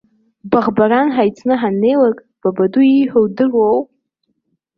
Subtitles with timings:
[0.49, 3.79] Баӷмаран ҳаицны ҳаннеилак, бабаду ииҳәо удыруоу.